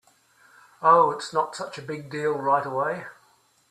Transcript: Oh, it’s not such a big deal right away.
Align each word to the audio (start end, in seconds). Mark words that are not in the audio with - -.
Oh, 0.81 1.11
it’s 1.11 1.31
not 1.31 1.55
such 1.55 1.77
a 1.77 1.81
big 1.83 2.09
deal 2.09 2.31
right 2.31 2.65
away. 2.65 3.05